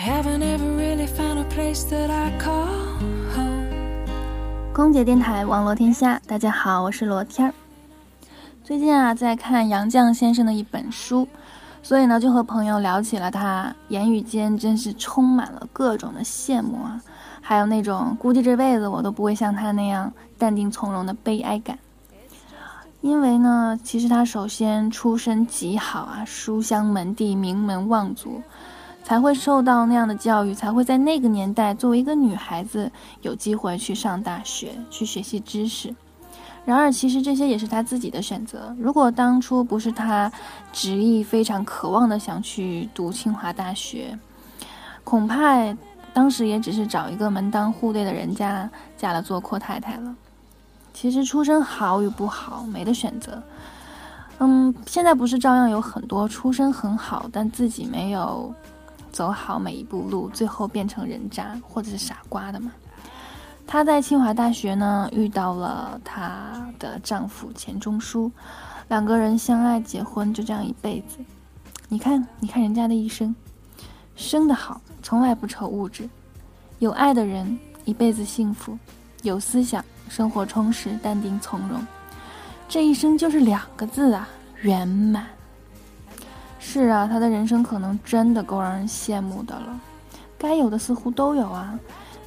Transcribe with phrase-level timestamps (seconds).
[0.00, 2.66] haven't ever really found a place that I call
[3.34, 3.64] home.
[4.74, 7.54] 空姐电台网络天下，大家好，我是罗天儿。
[8.62, 11.26] 最近啊，在看杨绛先生的一本书，
[11.82, 17.00] 所以呢，就和朋友聊起了他，言语间真是充满了各种的羡慕啊，
[17.40, 21.78] 还有那种估计这辈子我都不会像他那样淡定从容的悲哀感。
[23.00, 28.42] 因为呢，其实他首先出身极好啊，书香门第，名门望族。
[29.06, 32.90] 才会受到那样的教育，才会在那个年代作为一个女孩子
[33.22, 35.94] 有机会去上大学去学习知识。
[36.64, 38.74] 然而，其实这些也是她自己的选择。
[38.76, 40.32] 如果当初不是她
[40.72, 44.18] 执意非常渴望的想去读清华大学，
[45.04, 45.54] 恐怕
[46.12, 50.16] 当时也只是找一个门当户对的人家嫁了做阔太太了。
[50.92, 53.40] 其实出身好与不好没得选择。
[54.40, 58.52] 嗯，现在不是照样有很多出身很好但自己没有。
[59.16, 62.70] 走好每一步路，最后变成人渣或者是傻瓜的嘛？
[63.66, 68.30] 她在清华大学呢遇到了她的丈夫钱钟书，
[68.88, 71.16] 两个人相爱结婚，就这样一辈子。
[71.88, 73.34] 你看，你看人家的一生，
[74.16, 76.04] 生得好，从来不愁物质；
[76.78, 78.76] 有爱的人，一辈子幸福；
[79.22, 81.80] 有思想，生活充实，淡定从容。
[82.68, 84.28] 这一生就是两个字啊，
[84.60, 85.26] 圆满。
[86.76, 89.80] 是啊，他的人生可能真的够让人羡慕的了，
[90.36, 91.78] 该有的似乎都有啊。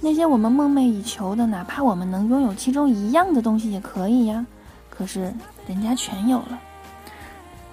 [0.00, 4.46] 那些我们梦寐以求的，哪怕我们能拥有其中一样的东西也可以呀。
[4.88, 5.30] 可是
[5.66, 6.58] 人家全有了，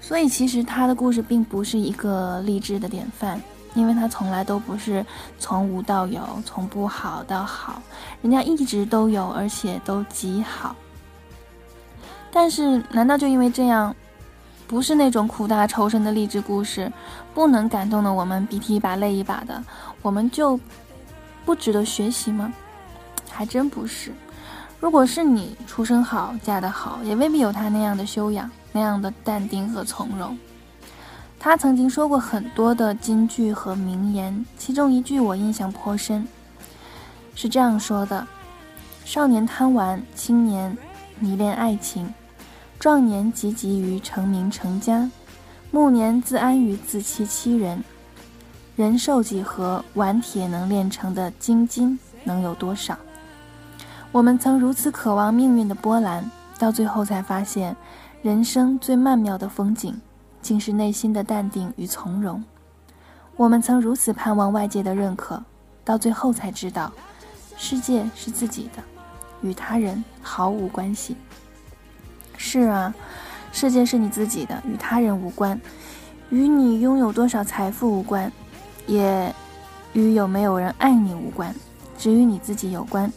[0.00, 3.40] 所以其实他的故事并不是一个励志的典范，
[3.74, 5.06] 因为他从来都不是
[5.38, 7.80] 从无到有，从不好到好，
[8.22, 10.74] 人家一直都有，而且都极好。
[12.32, 13.94] 但是，难道就因为这样？
[14.66, 16.90] 不是那种苦大仇深的励志故事，
[17.32, 19.62] 不能感动的我们鼻涕一把泪一把的，
[20.02, 20.58] 我们就
[21.44, 22.52] 不值得学习吗？
[23.30, 24.12] 还真不是。
[24.80, 30.36] 如果是你出身好，嫁得好，也未必有他那样的修养，那样的淡定和从容。
[31.38, 36.26] 他曾经说过很多的金句和名言，其中一句我印象颇深，
[37.34, 38.26] 是这样说的：
[39.04, 40.76] 少年贪玩，青年
[41.20, 42.12] 迷恋爱情。
[42.78, 45.10] 壮年汲汲于成名成家，
[45.70, 47.82] 暮年自安于自欺欺人。
[48.76, 49.82] 人寿几何？
[49.94, 52.96] 顽铁能炼成的精金能有多少？
[54.12, 57.74] 我们曾如此渴望命运的波澜，到最后才发现，
[58.22, 59.98] 人生最曼妙的风景，
[60.42, 62.44] 竟是内心的淡定与从容。
[63.36, 65.42] 我们曾如此盼望外界的认可，
[65.82, 66.92] 到最后才知道，
[67.56, 68.82] 世界是自己的，
[69.40, 71.16] 与他人毫无关系。
[72.36, 72.94] 是啊，
[73.52, 75.60] 世界是你自己的，与他人无关，
[76.30, 78.30] 与你拥有多少财富无关，
[78.86, 79.34] 也
[79.92, 81.54] 与有没有人爱你无关，
[81.98, 83.10] 只与你自己有关，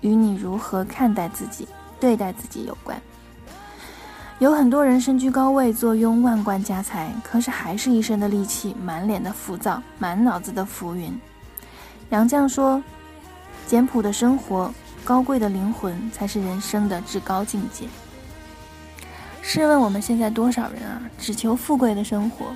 [0.00, 1.66] 与你如何看待自己、
[1.98, 3.00] 对待自己有关。
[4.38, 11.16] 有很多人身居高位，坐拥万贯家财，可是还是一身的戾气，满脸的浮躁，满脑子的浮云。
[12.10, 12.82] 杨绛说
[13.66, 14.72] ：“简朴的生活，
[15.04, 17.86] 高贵的灵魂，才是人生的至高境界。”
[19.44, 22.46] 试问我们现在多少人啊，只求富贵的生活，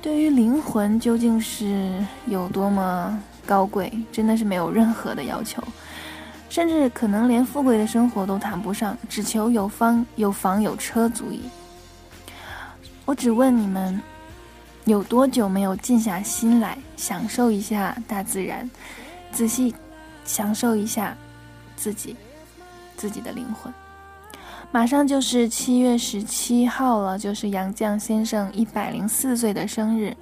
[0.00, 5.62] 对于灵魂究竟是有多么高贵，真的是没有任何的要求，
[6.48, 11.42] 甚至可能连富贵的生活都谈不上，只求有房有房有车足矣。
[13.04, 14.00] 我只问你们，
[14.86, 18.68] 有多久没有静下心来享受一下大自然，
[19.30, 19.72] 仔细
[20.24, 21.14] 享受一下
[21.76, 22.16] 自己
[22.96, 23.72] 自己的灵魂？
[24.70, 30.16] 马上就是七月十七号了，就是杨绛先生一百零四岁的生日。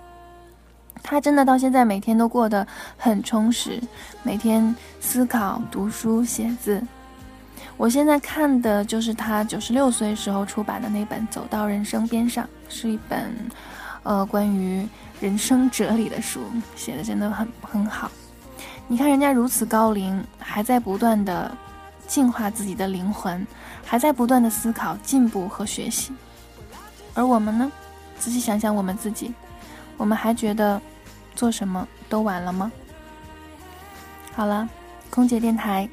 [1.02, 3.80] 他真的到现在每天都过得很充实，
[4.22, 6.82] 每天思考、读书、写字。
[7.76, 13.32] 我现在看的就是他九十六岁时候出版的那本《走到人生边上》，是一本
[14.02, 14.86] 呃关于
[15.20, 16.40] 人生哲理的书，
[16.76, 18.10] 写的真的很很好。
[18.86, 21.50] 你看人家如此高龄，还在不断的
[22.10, 23.46] 净化自己的灵魂。
[23.86, 26.12] 还在不断的思考、进步和学习，
[27.14, 27.70] 而我们呢？
[28.18, 29.32] 仔细想想我们自己，
[29.96, 30.80] 我们还觉得
[31.34, 32.70] 做什么都晚了吗？
[34.34, 34.68] 好了，
[35.08, 35.88] 空姐电台，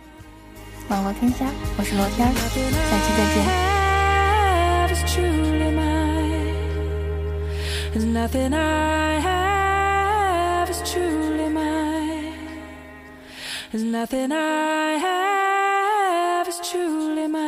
[0.90, 1.46] 网络天下，
[1.78, 3.38] 我是罗天，下期再见。
[16.64, 17.47] truly, my